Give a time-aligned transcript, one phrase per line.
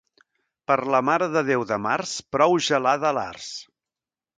[0.71, 3.57] Per la Mare de Déu de març prou gelada a l'arç.